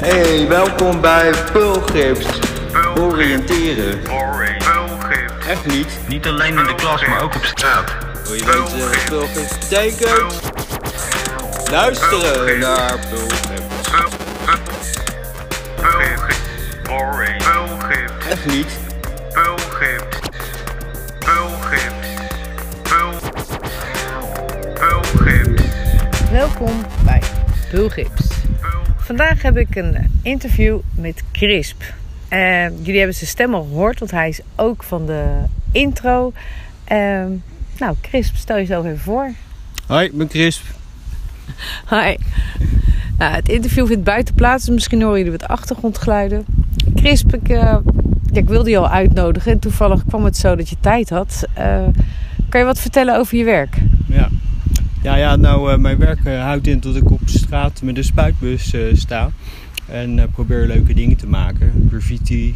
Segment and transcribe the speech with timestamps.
[0.00, 2.26] Hey, welkom bij Pulgips.
[2.98, 4.00] Oriënteren.
[4.02, 4.66] Pulgips.
[5.48, 5.86] Echt niet.
[6.08, 7.92] Niet alleen in de klas, maar ook op straat.
[8.24, 10.40] Wil je weten wat Pulgips betekent?
[11.70, 13.88] Luisteren naar Pulgips.
[15.76, 16.36] Pulgips.
[16.82, 17.44] Pulgips.
[18.30, 18.66] Echt niet.
[19.32, 20.18] Pulgips.
[21.18, 22.08] Pulgips.
[22.82, 23.30] Pul-
[24.74, 25.62] Pulgips.
[26.30, 27.22] Welkom bij
[27.70, 28.31] Bulgips.
[29.04, 31.82] Vandaag heb ik een interview met Crisp.
[32.28, 35.24] Eh, jullie hebben zijn stem al gehoord, want hij is ook van de
[35.72, 36.32] intro.
[36.84, 37.24] Eh,
[37.78, 39.30] nou, Crisp, stel jezelf even voor.
[39.86, 40.64] Hoi, ik ben Crisp.
[41.90, 42.16] Hi.
[43.18, 46.44] Nou, het interview vindt buiten plaats, dus misschien horen jullie wat achtergrondgeluiden.
[46.94, 47.82] Crisp, ik, eh, ja,
[48.32, 51.44] ik wilde je al uitnodigen en toevallig kwam het zo dat je tijd had.
[51.52, 51.86] Eh,
[52.48, 53.76] kan je wat vertellen over je werk?
[54.06, 54.28] Ja,
[55.02, 58.04] ja, ja nou, eh, mijn werk eh, houdt in dat ik op straat met een
[58.04, 59.30] spuitbus eh, sta.
[59.86, 61.86] En probeer leuke dingen te maken.
[61.88, 62.54] Graffiti,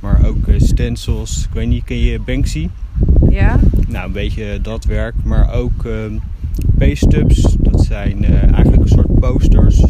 [0.00, 1.44] maar ook stencils.
[1.44, 2.68] Ik weet niet, ken je Banksy?
[3.30, 3.58] Ja?
[3.88, 5.14] Nou, een beetje dat werk.
[5.24, 6.14] Maar ook ehm
[6.78, 7.56] paste-ups.
[7.58, 9.84] Dat zijn eigenlijk een soort posters.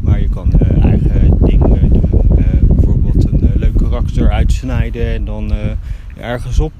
[0.00, 2.02] Maar je kan eigen dingen doen.
[2.66, 5.52] Bijvoorbeeld een leuk karakter uitsnijden en dan
[6.20, 6.72] ergens op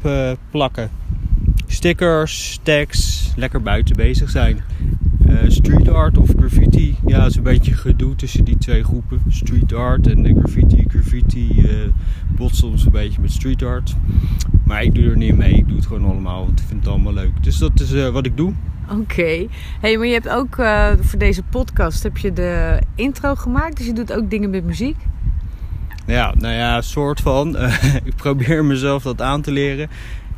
[0.50, 0.90] plakken.
[1.78, 4.60] Stickers, tags, lekker buiten bezig zijn.
[5.26, 9.22] Eh, street art of graffiti, ja, is een beetje gedoe tussen die twee groepen.
[9.28, 10.84] Street art en eh, graffiti.
[10.88, 11.74] Graffiti eh
[12.28, 13.94] botst soms een beetje met street art.
[14.64, 16.88] Maar ik doe er niet mee, ik doe het gewoon allemaal, want ik vind het
[16.88, 17.42] allemaal leuk.
[17.42, 18.52] Dus dat is wat ik doe.
[18.90, 19.46] Oké.
[19.80, 20.54] Hey, maar je hebt ook
[21.00, 24.96] voor deze podcast heb je de intro gemaakt, dus je doet ook dingen met muziek.
[26.06, 27.56] Ja, nou ja, soort van.
[28.10, 29.88] Ik probeer mezelf dat aan te leren.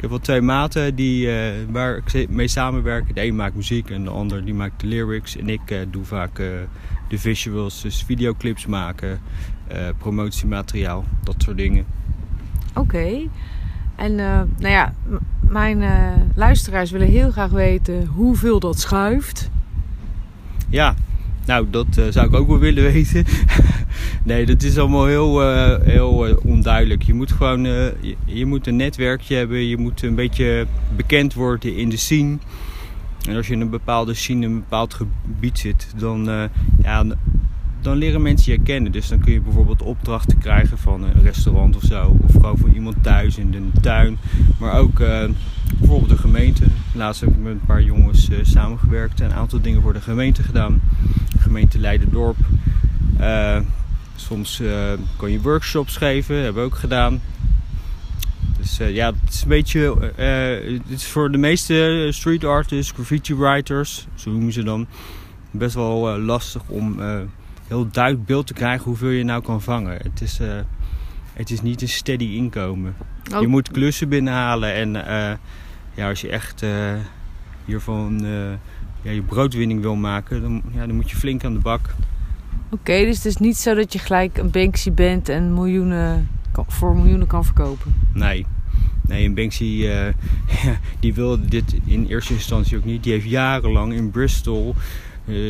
[0.01, 3.15] Ik heb wel twee maten die, eh, waar ik mee samenwerk.
[3.15, 5.37] De een maakt muziek en de ander die maakt de lyrics.
[5.37, 6.47] En ik eh, doe vaak eh,
[7.09, 9.21] de visuals, dus videoclips maken,
[9.99, 11.85] promotiemateriaal, dat soort dingen.
[12.75, 13.29] Oké.
[13.97, 14.95] En nou ja,
[15.41, 15.83] mijn
[16.35, 19.51] luisteraars willen heel graag weten hoeveel dat schuift.
[20.69, 20.95] Ja,
[21.47, 23.25] nou dat zou ik ook wel willen weten.
[24.23, 27.03] nee, dat is allemaal heel, eh, heel eh, onduidelijk.
[27.03, 29.67] Je moet gewoon eh, je, je moet een netwerkje hebben.
[29.67, 30.67] Je moet een beetje
[30.97, 32.39] bekend worden in de scene.
[33.29, 36.25] En als je in een bepaalde scene, een bepaald gebied zit, dan,
[36.83, 37.05] ja,
[37.81, 38.93] dan- leren mensen je kennen.
[38.93, 42.17] Dus dan kun je bijvoorbeeld opdrachten krijgen van een restaurant of zo.
[42.21, 44.19] Of gewoon van iemand thuis in de tuin.
[44.59, 44.99] Maar ook
[45.79, 46.65] bijvoorbeeld de gemeente.
[46.95, 49.21] Laatst heb ik met een paar jongens samengewerkt.
[49.21, 50.81] En een aantal dingen voor de gemeente gedaan.
[51.39, 52.37] Gemeente Leiderdorp.
[53.19, 53.57] Eh,
[54.21, 56.37] soms eh, kan je workshops geven.
[56.37, 57.21] Hebben we ook gedaan.
[58.59, 60.13] Dus eh, ja, het is een beetje...
[60.17, 64.87] eh, het is voor de meeste street artists, graffiti writers, zo noemen ze dan,
[65.51, 67.01] best wel lastig om
[67.67, 69.97] heel duidelijk beeld te krijgen hoeveel je nou kan vangen.
[70.03, 70.39] Het is,
[71.33, 72.97] het is niet een steady inkomen.
[73.33, 73.41] Oh.
[73.41, 74.93] Je moet klussen binnenhalen en
[75.95, 76.65] ja, als je echt
[77.65, 78.21] hiervan
[79.03, 81.95] ja, je broodwinning wil maken, dan, ja, dan moet je flink aan de bak.
[82.71, 86.29] Oké, dus het is niet zo dat je gelijk een Banksy bent en miljoenen
[86.67, 87.95] voor miljoenen kan verkopen.
[88.15, 88.47] Nee.
[89.07, 93.03] Nee, en Banksy eh, die wilde dit in eerste instantie ook niet.
[93.03, 94.75] Die heeft jarenlang in Bristol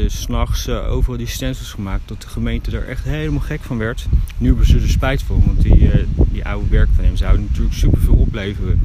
[0.07, 2.09] s s'nachts eh, overal die stencils gemaakt.
[2.09, 4.07] Dat de gemeente er echt helemaal gek van werd.
[4.39, 5.91] Nu hebben ze er spijt van, want die,
[6.33, 8.81] die oude werk van hem zou natuurlijk superveel opleveren.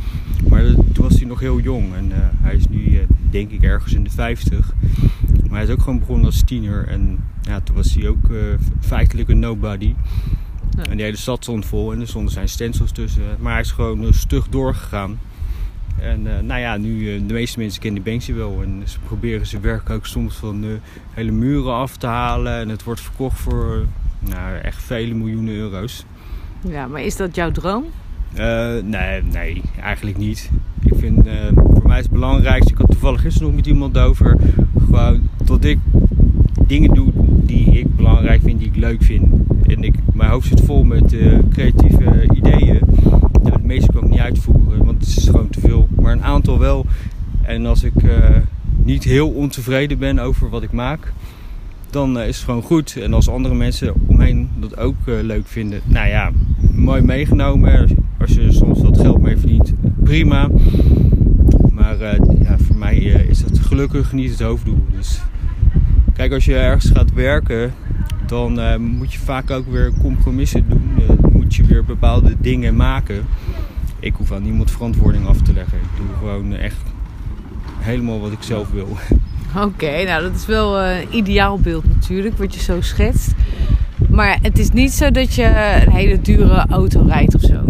[0.50, 4.03] Maar toen was hij nog heel jong en hij is nu denk ik ergens in
[4.03, 4.73] de 50.
[5.41, 8.38] Maar hij is ook gewoon begonnen als tiener en ja, toen was hij ook eh,
[8.79, 9.94] feitelijk een nobody.
[10.78, 10.83] Ja.
[10.83, 13.23] En die hele stad stond vol en er stonden zijn stencils tussen.
[13.39, 15.19] Maar hij is gewoon eh, stug doorgegaan.
[16.00, 18.61] En eh, nou ja, nu de meeste mensen kennen Banksy wel.
[18.63, 20.69] En ze proberen zijn werk ook soms van eh,
[21.13, 22.53] hele muren af te halen.
[22.53, 23.85] En het wordt verkocht voor
[24.19, 26.05] nou, echt vele miljoenen euro's.
[26.67, 27.84] Ja, maar is dat jouw droom?
[28.84, 30.50] Nee, nee, eigenlijk niet.
[30.81, 34.38] Ik vind, voor mij is het belangrijkste, ik had toevallig gisteren nog met iemand over,
[34.78, 35.79] gewoon dat ik
[36.67, 37.11] dingen doe
[37.45, 39.28] die ik belangrijk vind, die ik leuk vind.
[39.67, 42.79] En ik, mijn hoofd zit vol met eh, creatieve ideeën.
[43.43, 45.87] Nou, de meeste kan ik niet uitvoeren, want het is gewoon te veel.
[46.02, 46.85] Maar een aantal wel.
[47.41, 48.35] En als ik eh,
[48.75, 51.14] niet heel ontevreden ben over wat ik maak,
[51.90, 52.97] dan eh, is het gewoon goed.
[52.97, 56.31] En als andere mensen omheen dat ook leuk vinden, nou ja,
[56.72, 57.90] mooi meegenomen.
[58.19, 59.73] Als je, soms wat geld mee verdient,
[60.03, 60.49] prima.
[61.72, 61.97] Maar
[62.43, 64.85] ja, voor mij is dat gelukkig niet het hoofddoel.
[64.97, 65.22] Dus
[66.16, 67.73] kijk, als je ergens gaat werken,
[68.26, 70.91] dan eh, moet je vaak ook weer compromissen doen.
[70.97, 73.26] Eh, dan moet je weer bepaalde dingen maken.
[74.00, 75.78] Ik hoef aan niemand verantwoording af te leggen.
[75.78, 76.82] Ik doe gewoon echt
[77.79, 78.88] helemaal wat ik zelf wil.
[79.66, 83.34] Oké, nou dat is wel eh, een ideaal beeld natuurlijk, wat je zo schetst.
[84.09, 85.44] Maar het is niet zo dat je
[85.85, 87.64] een hele dure auto rijdt of zo.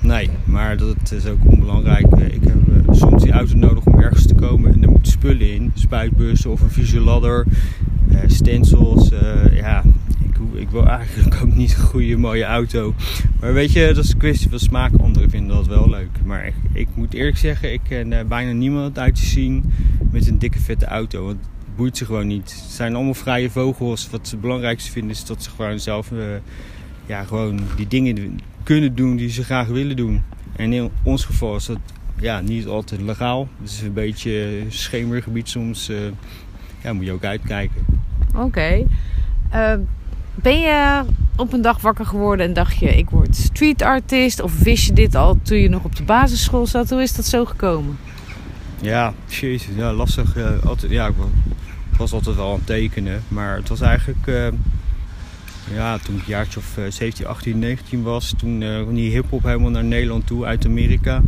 [0.00, 2.06] Nee, maar dat is ook onbelangrijk.
[2.06, 2.56] Eh, Ik heb
[2.86, 5.70] eh, soms die auto nodig om ergens te komen en er moeten spullen in.
[5.74, 7.46] Spuitbussen of een visueladder,
[8.10, 9.10] eh stencils.
[9.10, 9.82] eh, ja,
[10.24, 12.94] ik, ik wil eigenlijk ook niet een goede mooie auto.
[13.40, 14.92] Maar weet je, dat is een kwestie van smaak.
[15.00, 16.08] Anderen vinden dat wel leuk.
[16.24, 19.64] Maar ik, ik moet eerlijk zeggen, ik ken eh, bijna niemand uit te zien
[20.10, 21.24] met een dikke vette auto.
[21.24, 22.52] Want het boeit ze gewoon niet.
[22.62, 24.08] Het zijn allemaal vrije vogels.
[24.10, 26.12] Wat ze het belangrijkste vinden is dat ze gewoon zelf...
[26.12, 26.18] eh,
[27.06, 30.22] ja, gewoon die dingen kunnen doen die ze graag willen doen.
[30.56, 31.78] En in ons geval is dat
[32.20, 33.48] ja, niet altijd legaal.
[33.60, 35.88] Het is een beetje schemergebied soms.
[35.88, 35.96] eh,
[36.82, 37.84] ja, moet je ook uitkijken.
[38.36, 38.84] Oké.
[39.50, 39.74] Eh,
[40.34, 41.02] ben je
[41.36, 44.40] op een dag wakker geworden en dacht je, ik word street artist?
[44.42, 46.90] Of wist je dit al toen je nog op de basisschool zat?
[46.90, 47.98] Hoe is dat zo gekomen?
[48.80, 50.36] Ja, jezus, ja, lastig.
[50.36, 51.24] eh, altijd, ja, ik wa-
[51.96, 53.22] was altijd wel aan het tekenen.
[53.28, 54.26] Maar het was eigenlijk...
[55.70, 58.34] eh, ja, toen ik jaartje of eh, 17, 18, 19 was...
[58.36, 61.22] Toen eh, kwam die hiphop helemaal naar Nederland toe uit Amerika.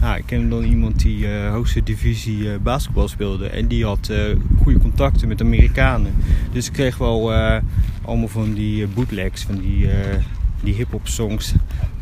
[0.00, 3.46] Ja, ik kende dan iemand die eh, hoogste divisie eh, basketbal speelde.
[3.46, 4.18] En die had eh,
[4.62, 6.12] goede contacten met Amerikanen.
[6.52, 7.56] Dus ik kreeg wel eh,
[8.02, 10.18] allemaal van die eh, bootlegs, van die, eh,
[10.62, 11.54] die hip-hop songs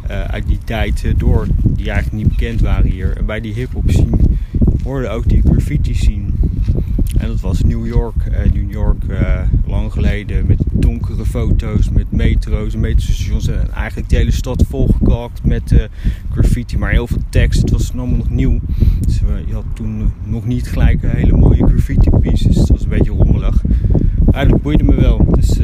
[0.07, 1.47] eh, uit die tijd eh, door.
[1.63, 3.17] Die eigenlijk niet bekend waren hier.
[3.17, 4.19] En bij die hip-hop scene
[4.85, 6.31] hoorde ook die graffiti scene.
[7.23, 8.27] En dat was New York.
[8.27, 13.49] eh, New York eh, lang geleden met donkere foto's, met metro's en metrostations.
[13.49, 15.85] En eigenlijk de hele stad volgekalkt met eh,
[16.31, 16.79] graffiti.
[16.79, 17.61] Maar heel veel tekst.
[17.61, 18.59] Het was allemaal nog nieuw.
[19.01, 22.57] Dus je had toen nog niet gelijk hele mooie graffiti pieces.
[22.57, 23.63] Het was een beetje rommelig.
[24.33, 25.27] Eigenlijk boeide me wel.
[25.31, 25.59] Dus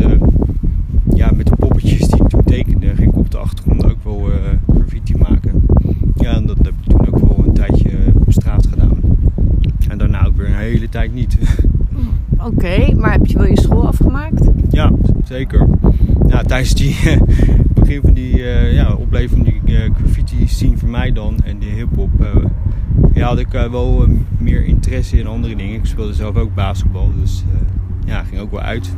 [1.14, 4.32] ja, met de poppetjes die ik toen tekende, ging ik op de achtergrond ook wel
[4.32, 5.62] eh, graffiti maken.
[6.14, 8.98] Ja, en dat heb ik toen ook wel een tijdje op straat gedaan.
[9.88, 11.38] En daarna ook weer een hele tijd niet.
[12.46, 14.50] Oké, maar heb je wel je school afgemaakt?
[14.70, 14.92] ja,
[15.28, 15.68] zeker.
[16.28, 16.96] Ja, tijdens die
[17.80, 21.70] begin van die eh, ja, opleving die eh, graffiti scene voor mij dan en die
[21.70, 22.44] hip-hop, eh,
[23.14, 24.06] ja, had ik wel
[24.38, 25.74] meer interesse in andere dingen.
[25.74, 27.44] Ik speelde zelf ook basketbal, dus
[28.04, 28.90] ja, ging ook wel uit.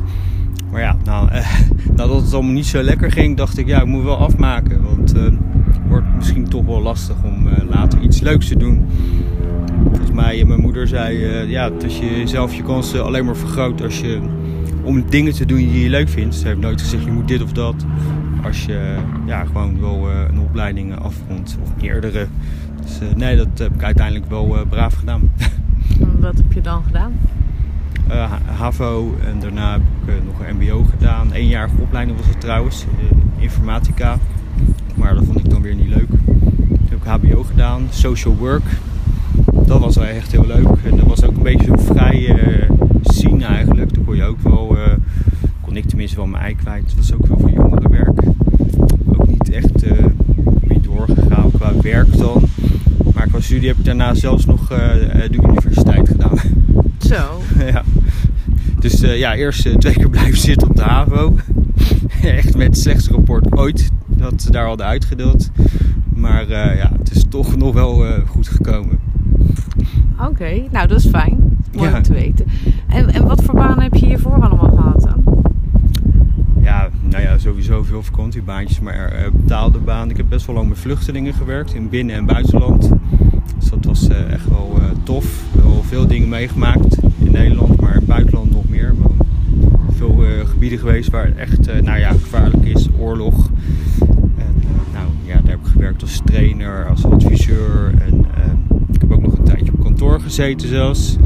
[0.71, 1.29] Maar ja, nou,
[1.95, 4.83] nadat het allemaal niet zo lekker ging, dacht ik, ja, ik moet wel afmaken.
[4.83, 5.33] Want het
[5.87, 8.85] wordt misschien toch wel lastig om later iets leuks te doen.
[9.83, 11.17] Volgens mij, mijn moeder zei
[11.47, 14.19] ja, dat je zelf je kansen alleen maar vergroot als je
[14.83, 16.35] om dingen te doen die je leuk vindt.
[16.35, 17.85] Ze heeft nooit gezegd je moet dit of dat.
[18.43, 18.95] Als je
[19.25, 22.27] ja, gewoon wel eh, een opleiding afrondt of meerdere.
[22.81, 25.31] Dus eh, nee, dat heb ik uiteindelijk wel eh, braaf gedaan.
[26.19, 27.13] Wat heb je dan gedaan?
[28.07, 31.31] Eh, HAVO en daarna heb ik eh, nog een MBO gedaan.
[31.31, 34.17] Eenjarige opleiding was het trouwens, eh, informatica.
[34.95, 36.07] Maar dat vond ik dan weer niet leuk.
[36.07, 38.63] Toen heb ik HBO gedaan, social work.
[39.65, 40.67] Dat was wel echt heel leuk.
[40.83, 42.69] En dat was ook een beetje zo'n vrij eh
[43.03, 43.91] scene eigenlijk.
[43.91, 44.93] Toen kon je ook wel, eh,
[45.61, 46.83] kon ik tenminste wel mijn ei kwijt.
[46.85, 48.21] Het was ook wel voor jongerenwerk.
[49.05, 50.05] Ook niet echt eh
[50.61, 52.43] mee doorgegaan qua werk dan.
[53.13, 54.77] Maar qua studie heb ik daarna zelfs nog eh,
[55.31, 56.37] de universiteit gedaan.
[57.09, 57.41] Zo.
[57.65, 57.83] ja.
[58.79, 61.35] Dus ja, eerst twee keer blijven zitten op de HAVO.
[62.21, 65.51] Echt met het slechtste rapport ooit dat ze daar hadden uitgedeeld.
[66.15, 68.99] Maar ja, het is toch nog wel goed gekomen.
[70.29, 71.57] Oké, nou dat is fijn.
[71.75, 71.95] Mooi Ja.
[71.97, 72.45] om te weten.
[72.91, 75.07] En, en wat voor banen heb je hiervoor allemaal gehad?
[76.61, 80.09] Ja, nou ja, sowieso veel vakantiebaantjes, maar eh, betaalde baan.
[80.09, 82.91] Ik heb best wel lang met vluchtelingen gewerkt in binnen- en buitenland.
[83.59, 85.43] Dus dat was eh, echt wel eh, tof.
[85.63, 88.93] Wel veel dingen meegemaakt in Nederland, maar in het buitenland nog meer.
[89.91, 93.49] Veel gebieden geweest waar het echt nou ja, gevaarlijk is, oorlog.
[94.37, 94.63] En
[94.93, 97.93] nou ja, daar heb ik gewerkt als trainer, als adviseur.
[98.07, 98.25] En
[98.93, 101.17] ik heb ook nog een tijdje op kantoor gezeten zelfs.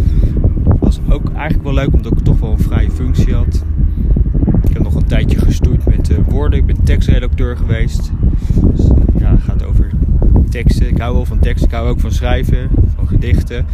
[1.09, 3.63] Ook eigenlijk wel leuk, omdat ik toch wel een vrije functie had.
[4.63, 6.59] Ik heb nog een tijdje gestoeid met eh, woorden.
[6.59, 8.11] Ik ben tekstredacteur geweest.
[8.53, 8.87] Dus,
[9.19, 9.91] ja, het gaat over
[10.49, 10.89] teksten.
[10.89, 11.67] Ik hou wel van teksten.
[11.67, 13.65] Ik hou ook van schrijven, van gedichten.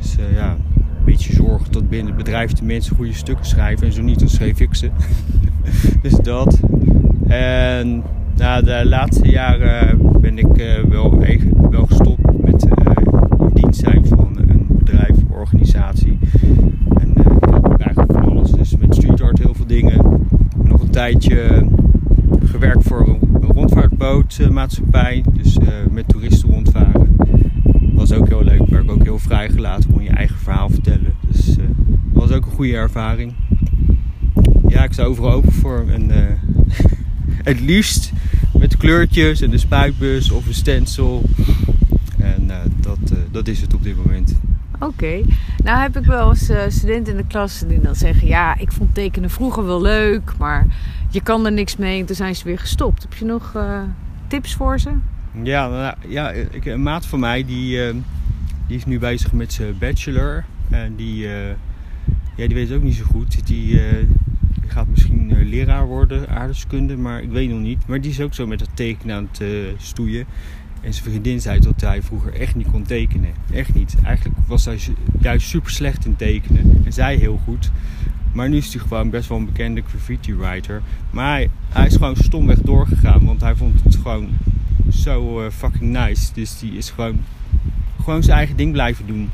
[0.00, 3.86] Dus eh, ja, een beetje zorgen dat binnen het bedrijf de mensen goede stukken schrijven.
[3.86, 4.90] En zo niet, dan schreef ik ze.
[6.02, 6.60] dus dat.
[7.26, 8.02] En
[8.36, 11.18] na de laatste jaren ben ik eh, wel,
[11.70, 12.92] wel gestopt met eh,
[13.40, 16.18] in dienst zijn van een bedrijf of organisatie.
[16.98, 18.50] En eh, eigenlijk van alles.
[18.50, 20.26] Dus met street art heel veel dingen.
[20.64, 21.66] Nog een tijdje
[22.44, 25.24] gewerkt voor een rondvaartbootmaatschappij.
[25.32, 27.16] Dus eh, met toeristen rondvaren.
[27.92, 28.66] Was ook heel leuk.
[28.66, 29.92] Werd ook heel vrijgelaten.
[29.92, 31.12] Kon je eigen verhaal vertellen.
[31.28, 31.64] Dus eh,
[32.12, 33.32] dat was ook een goede ervaring.
[34.68, 35.84] Ja, ik sta overal open voor.
[35.88, 36.22] En eh,
[37.50, 38.12] het liefst
[38.58, 41.22] met kleurtjes en de spuitbus of een stencil.
[42.18, 44.34] En eh, dat, eh, dat is het op dit moment.
[44.84, 45.20] Oké.
[45.64, 48.26] Nou heb ik wel eens eh, studenten in de klas die dan zeggen...
[48.26, 50.66] Ja, ik vond tekenen vroeger wel leuk, maar
[51.10, 53.02] je kan er niks mee en toen zijn ze weer gestopt.
[53.02, 53.80] Heb je nog eh,
[54.26, 54.90] tips voor ze?
[55.42, 57.94] Ja, nou, ja ik, een maat van mij die, eh,
[58.66, 60.44] die is nu bezig met zijn bachelor.
[60.70, 61.26] En die,
[62.36, 63.46] ja, die weet ook niet zo goed.
[63.46, 63.80] Die,
[64.66, 67.86] gaat misschien leraar worden, aardrijkskunde, maar ik weet nog niet.
[67.86, 69.42] Maar die is ook zo met dat tekenen aan het
[69.76, 70.26] stoeien.
[70.84, 73.30] En zijn vriendin zei dat hij vroeger echt niet kon tekenen.
[73.52, 73.94] Echt niet.
[74.04, 76.82] Eigenlijk was hij ju- juist super slecht in tekenen.
[76.84, 77.70] En zij heel goed.
[78.32, 80.82] Maar nu is hij gewoon best wel een bekende graffiti writer.
[81.10, 83.24] Maar hij, hij is gewoon stomweg doorgegaan.
[83.24, 84.28] Want hij vond het gewoon
[84.92, 86.32] zo eh, fucking nice.
[86.34, 87.20] Dus die is gewoon,
[88.02, 89.30] gewoon zijn eigen ding blijven doen.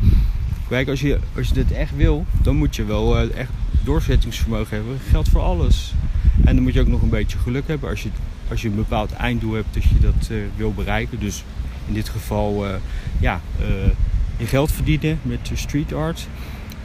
[0.68, 3.50] Kijk, als je, als je dit echt wil, dan moet je wel eh, echt
[3.84, 4.92] doorzettingsvermogen hebben.
[4.92, 5.94] Dat geldt voor alles.
[6.44, 8.08] En dan moet je ook nog een beetje geluk hebben als je,
[8.48, 11.20] als je een bepaald einddoel hebt dat je dat eh, wil bereiken.
[11.20, 11.44] Dus
[11.88, 12.74] in dit geval, eh,
[13.18, 13.66] ja, eh,
[14.36, 16.28] je geld verdienen met street art.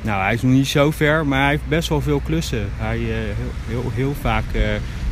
[0.02, 2.68] Nou, hij is nog niet zo ver, maar hij heeft best wel veel klussen.
[2.78, 3.36] Hij, heel,
[3.68, 4.44] heel, heel vaak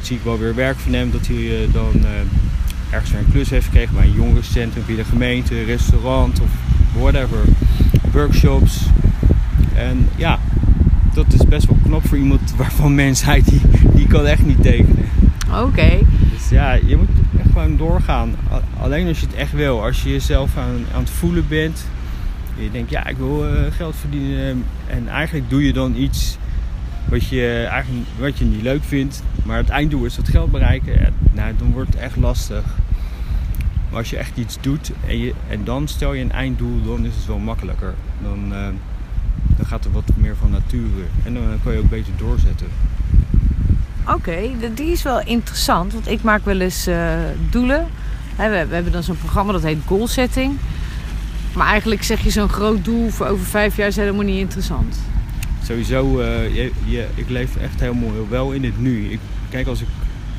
[0.02, 2.06] zie ik wel weer werk van hem dat hij dan
[2.90, 6.50] ergens een klus heeft gekregen bij een jongerencentrum, via de gemeente, restaurant of
[6.94, 7.40] whatever.
[8.12, 8.86] Workshops.
[9.76, 10.40] En ja,
[11.14, 13.62] dat is best wel knap voor iemand waarvan mensen zei die,
[13.96, 15.10] die kan echt niet tekenen.
[15.62, 16.00] Oké.
[16.32, 18.36] Dus ja, je moet echt gewoon doorgaan.
[18.80, 19.84] Alleen als je het echt wil.
[19.84, 21.86] Als je jezelf aan, aan het voelen bent.
[22.56, 24.66] Je denkt, ja, ik wil eh, geld verdienen.
[24.88, 26.38] En eigenlijk doe je dan iets
[27.06, 29.24] wat je, eigenlijk, wat je niet leuk vindt.
[29.44, 30.94] Maar het einddoel is dat geld bereiken.
[30.94, 32.64] Ja, nou, dan wordt het echt lastig.
[33.90, 37.06] Maar als je echt iets doet en, je, en dan stel je een einddoel, dan
[37.06, 37.94] is het wel makkelijker.
[38.22, 38.68] Dan, eh,
[39.58, 41.06] dan gaat er wat meer van nature.
[41.24, 42.68] En dan kan je ook beter doorzetten.
[44.08, 44.40] Oké,
[44.74, 45.94] die is wel interessant.
[45.94, 47.14] Want ik maak wel eens eh,
[47.50, 47.88] doelen.
[48.38, 50.58] We, we hebben dan zo'n programma dat heet Goal Setting.
[51.54, 55.00] Maar eigenlijk zeg je zo'n groot doel voor over vijf jaar is helemaal niet interessant.
[55.64, 59.12] Sowieso, eh, je, je, ik leef echt helemaal wel in het nu.
[59.12, 59.20] Ik,
[59.50, 59.88] kijk, als ik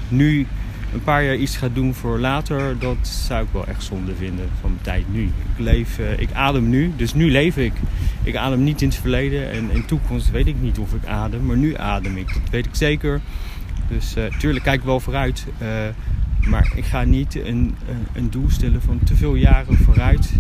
[0.09, 0.47] nu
[0.95, 2.97] een paar jaar iets ga doen voor later, dat
[3.27, 5.23] zou ik wel echt zonde vinden van mijn tijd nu.
[5.23, 7.73] Ik leef, eh, ik adem nu, dus nu leef ik.
[8.23, 11.07] Ik adem niet in het verleden en in de toekomst weet ik niet of ik
[11.07, 12.27] adem, maar nu adem ik.
[12.27, 13.21] Dat weet ik zeker.
[13.89, 15.47] Dus eh tuurlijk kijk ik wel vooruit.
[15.59, 15.69] eh,
[16.49, 17.75] maar ik ga niet een,
[18.13, 20.33] een- doel stellen van te veel jaren vooruit.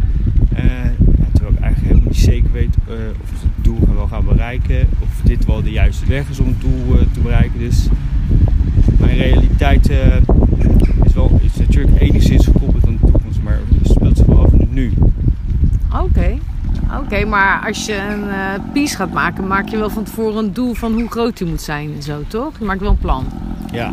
[1.33, 2.77] Terwijl ik eigenlijk helemaal niet zeker weet
[3.23, 4.89] of ik het doel wel gaan bereiken.
[4.99, 7.59] Of dit wel de juiste weg is om het doel te bereiken.
[7.59, 7.87] Dus
[9.05, 10.17] mijn realiteit eh,
[11.05, 13.43] is, wel, is natuurlijk enigszins gekoppeld aan de toekomst.
[13.43, 14.93] Maar het speelt zich wel af in het nu.
[16.03, 16.39] Oké.
[17.03, 20.53] Oké, maar als je een eh piece gaat maken, maak je wel van tevoren een
[20.53, 22.59] doel van hoe groot die moet zijn en zo, toch?
[22.59, 23.25] Je maakt wel een plan.
[23.73, 23.93] Ja,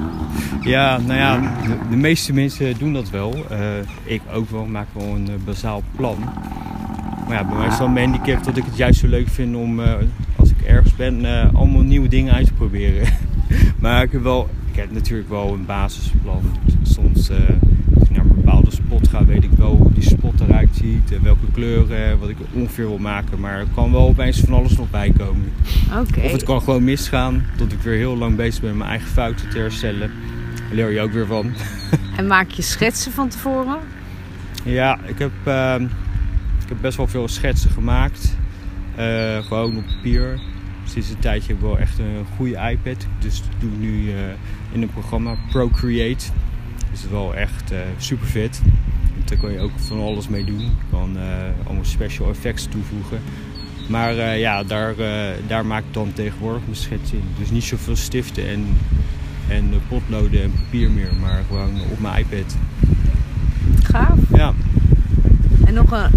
[0.61, 3.33] ja nou ja, de, de meeste mensen doen dat wel.
[3.49, 3.59] Eh,
[4.03, 6.17] ik ook wel, maak wel een eh, bazaal plan.
[7.27, 9.55] Maar ja, bij mij is wel mijn handicap dat ik het juist zo leuk vind
[9.55, 9.81] om,
[10.35, 13.07] als ik ergens ben, allemaal nieuwe dingen uit te proberen.
[13.81, 16.43] maar ik heb, wel, ik heb natuurlijk wel een basisplan.
[16.83, 17.37] Soms, eh,
[17.99, 21.11] als ik naar een bepaalde spot ga, weet ik wel hoe die spot eruit ziet.
[21.11, 23.39] En welke kleuren, wat ik ongeveer wil maken.
[23.39, 25.51] Maar er kan wel opeens van alles nog bij komen.
[26.23, 29.09] Of het kan gewoon misgaan, dat ik weer heel lang bezig ben met mijn eigen
[29.09, 30.11] fouten te herstellen.
[30.55, 31.51] Daar leer je ook weer van.
[32.17, 33.77] En maak je schetsen van tevoren?
[34.63, 35.83] Ja, ik heb, ehm,
[36.61, 38.37] ik heb best wel veel schetsen gemaakt.
[38.95, 40.39] Eh, gewoon op papier.
[40.91, 43.07] Sinds een tijdje heb ik wel echt een goede iPad.
[43.19, 44.17] Dus dat doe ik nu eh,
[44.71, 46.25] in een programma Procreate.
[46.91, 48.61] Dus is wel echt super vet.
[49.25, 50.59] Daar kan je ook van alles mee doen.
[50.59, 51.23] Je kan eh,
[51.65, 53.19] allemaal special effects toevoegen.
[53.91, 57.23] Maar eh, ja, daar, eh, daar maak ik dan tegenwoordig mijn schets in.
[57.39, 58.65] Dus niet zoveel stiften en,
[59.47, 61.11] en eh, potloden en papier meer.
[61.21, 62.57] Maar gewoon op mijn iPad.
[63.83, 64.17] Gaaf.
[64.33, 64.53] Ja.
[65.65, 66.11] En nog een,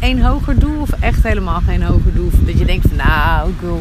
[0.00, 2.30] een hoger doel of echt helemaal geen hoger doel?
[2.40, 3.80] Dat je denkt van nou, ik wil,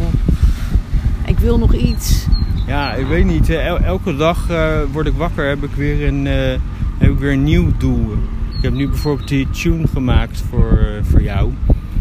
[1.38, 2.25] ik wil nog iets.
[2.67, 3.50] Ja, ik weet niet.
[3.50, 6.60] El- elke dag eh, word ik wakker, heb ik, weer een, eh,
[6.98, 8.12] heb ik weer een nieuw doel.
[8.58, 11.51] Ik heb nu bijvoorbeeld die tune gemaakt voor, eh, voor jou.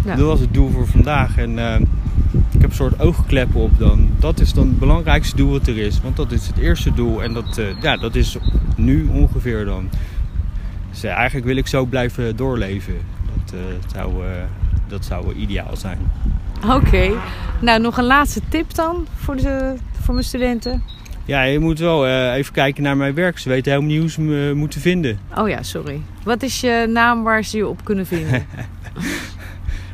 [0.04, 0.16] Ja.
[0.16, 1.36] Dat was het doel voor vandaag.
[1.36, 1.58] En
[2.50, 4.08] ik heb een soort oogkleppen op dan.
[4.18, 6.00] Dat is dan het belangrijkste doel wat er is.
[6.00, 7.22] Want dat is het eerste doel.
[7.22, 8.36] En dat, ja, dat is
[8.76, 9.88] nu ongeveer dan.
[10.90, 12.94] Dus eigenlijk wil ik zo blijven doorleven.
[13.44, 13.54] Dat,
[13.94, 14.12] zou,
[14.88, 15.98] dat zou ideaal zijn.
[16.76, 17.10] Oké.
[17.60, 20.82] Nou, nog een laatste tip dan voor, de, voor mijn studenten.
[21.24, 23.38] Ja, je moet wel eh, even kijken naar mijn werk.
[23.38, 25.18] Ze weten helemaal niet hoe ze me moeten vinden.
[25.36, 26.00] Oh ja, sorry.
[26.24, 28.46] Wat is je naam waar ze je op kunnen vinden?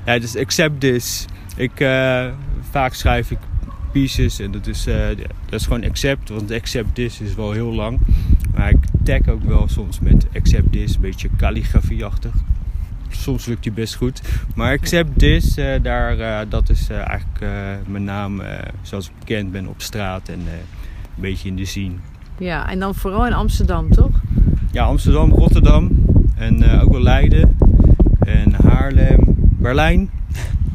[0.04, 1.24] Ja, dus accept this.
[1.56, 2.26] Ik, eh,
[2.70, 3.38] vaak schrijf ik
[3.92, 5.06] pieces en dat is, eh,
[5.48, 8.00] dat is gewoon accept, want accept this is wel heel lang.
[8.54, 12.32] Maar ik tag ook wel soms met accept this, een beetje calligrafieachtig.
[13.14, 14.22] Soms lukt die best goed.
[14.54, 17.50] Maar accept this, eh, daar, eh, dat is eh, eigenlijk eh,
[17.86, 18.42] mijn naam
[18.82, 21.94] zoals ik bekend ben op straat en een beetje in de scene.
[22.38, 24.20] Ja, en dan vooral in Amsterdam, toch?
[24.70, 25.90] Ja, Amsterdam, Rotterdam
[26.36, 27.56] en ook wel Leiden
[28.18, 30.10] en Haarlem, Berlijn.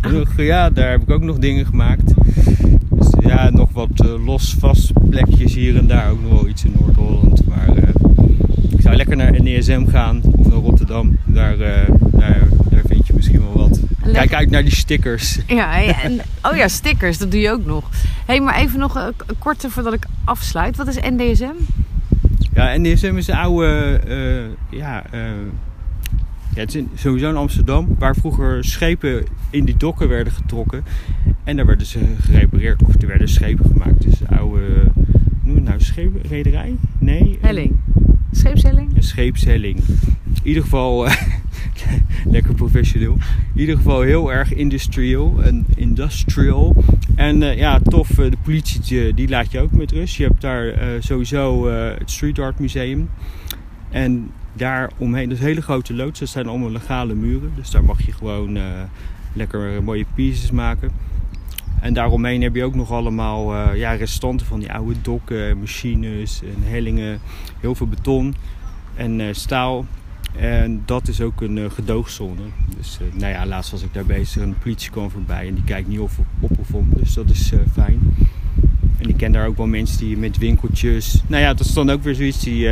[0.01, 2.13] Nog, ja, daar heb ik ook nog dingen gemaakt.
[2.89, 6.09] Dus ja, nog wat los vast plekjes hier en daar.
[6.09, 7.45] Ook nog wel iets in Noord-Holland.
[7.45, 7.77] Maar
[8.69, 11.17] ik zou lekker naar NESM gaan of naar Rotterdam.
[11.25, 11.57] Daar,
[12.19, 13.79] daar, daar vind je misschien wel wat.
[14.03, 15.39] leg- Kijk uit naar die stickers.
[15.47, 17.89] Ja, ja, en, oh ja, stickers, dat doe je ook nog.
[17.91, 20.75] Hé, hey, maar even nog een korte voordat ik afsluit.
[20.77, 21.53] Wat is NDSM?
[22.53, 25.19] Ja, NDSM is een oude, eh, ja, eh,
[26.53, 30.83] ja, het is sowieso in Amsterdam, waar vroeger schepen in die dokken werden getrokken.
[31.43, 34.01] En daar werden ze gerepareerd, of er werden schepen gemaakt.
[34.01, 34.61] Dus een oude,
[35.43, 36.75] noem het nou schepenrederij?
[36.99, 37.37] Nee?
[37.41, 37.75] Helling.
[38.31, 38.95] Scheepshelling?
[38.95, 39.77] Een scheepshelling.
[40.23, 41.15] In ieder geval, eh,
[42.35, 43.17] lekker professioneel.
[43.53, 46.75] In ieder geval heel erg industrieel en industrial.
[47.15, 50.15] En eh, ja, tof, eh, de politie die, laat je ook met rust.
[50.15, 53.09] Je hebt daar sowieso het Street Art Museum.
[53.89, 57.51] En daar omheen, dat is hele grote loods, dat zijn allemaal legale muren.
[57.55, 58.57] Dus daar mag je gewoon
[59.33, 60.91] lekker mooie pieces maken.
[61.81, 66.41] En daaromheen heb je ook nog allemaal eh, ja, restanten van die oude dokken, machines
[66.43, 67.19] en hellingen.
[67.59, 68.35] Heel veel beton
[68.95, 69.85] en eh, staal.
[70.35, 72.41] En dat is ook een eh, gedoogzone.
[72.77, 75.63] Dus nou ja, laatst was ik daar bezig en de politie kwam voorbij en die
[75.63, 76.89] kijkt niet of op of om.
[76.95, 78.15] Dus dat is fijn.
[78.97, 81.23] En ik ken daar ook wel mensen die met winkeltjes.
[81.27, 82.39] Nou ja, dat is dan ook weer zoiets.
[82.39, 82.67] Die,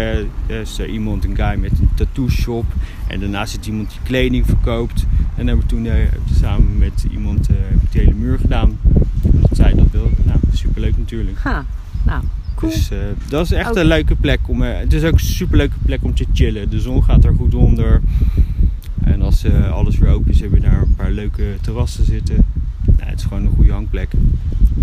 [0.47, 2.65] is iemand, een guy met een tattoo shop.
[3.07, 5.05] En daarnaast zit iemand die kleding verkoopt.
[5.35, 5.93] En hebben we toen eh,
[6.39, 8.77] samen met iemand eh, heb ik die hele muur gedaan.
[9.21, 10.09] Omdat zij dat wilde.
[10.23, 11.37] Nou, superleuk natuurlijk.
[11.39, 11.65] Ha,
[12.03, 12.23] nou,
[12.55, 12.71] cool.
[12.71, 12.97] Dus eh,
[13.29, 14.63] dat is echt een leuke plek om.
[14.63, 16.69] eh, het is ook een superleuke plek om te chillen.
[16.69, 18.01] De zon gaat er goed onder.
[19.03, 22.35] En als eh, alles weer open is, hebben we daar een paar leuke terrassen zitten.
[22.97, 24.09] Nou, het is gewoon een goede hangplek.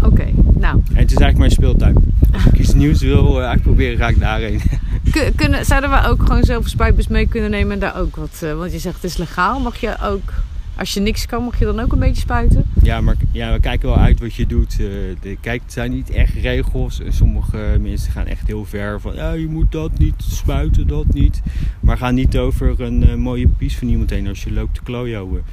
[0.02, 0.25] Oké,
[0.59, 0.80] nou.
[0.92, 1.94] En het is eigenlijk mijn speeltuin.
[2.32, 4.61] Als ik iets nieuws wil eh, uitproberen, ga ik daarheen.
[5.37, 8.40] Kunnen, zouden we ook gewoon zoveel spuitbus mee kunnen nemen en daar ook wat...
[8.42, 9.61] eh, want je zegt het is legaal.
[9.61, 10.33] Mag je ook,
[10.76, 12.64] als je niks kan, mag je dan ook een beetje spuiten?
[12.82, 14.76] ja, maar ja, we kijken wel uit wat je doet.
[14.76, 17.00] De, kijk, het zijn niet echt regels.
[17.08, 19.14] Sommige mensen gaan echt heel ver van...
[19.14, 21.42] Ja, je moet dat niet spuiten, dat niet.
[21.80, 24.82] Maar ga niet over een eh, mooie piece van iemand heen als je loopt te
[24.82, 25.44] klooien.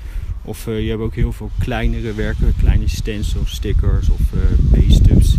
[0.42, 2.54] Of eh, je hebt ook heel veel kleinere werken.
[2.60, 4.20] Kleine stencils, stickers of
[4.72, 5.36] paste-ups.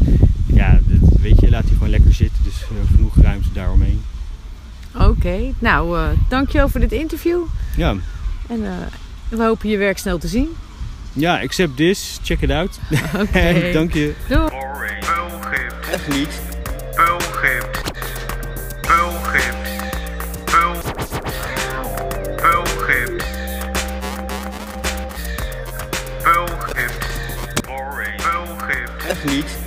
[0.47, 2.45] Ja, dat, weet je, laat die gewoon lekker zitten.
[2.45, 2.65] Dus
[2.95, 4.01] genoeg ruimte daaromheen.
[4.99, 7.41] Oké, nou, eh dankjewel voor dit interview.
[7.77, 7.95] Ja,
[8.49, 8.63] En
[9.31, 10.57] we hopen je werk snel te zien.
[11.13, 12.19] ja accept this.
[12.23, 12.79] Check it out.
[13.23, 13.71] Oké.
[13.73, 14.13] Dank je.
[14.29, 14.51] Doei.
[15.93, 16.41] Echt niet.
[29.09, 29.60] Echt niet.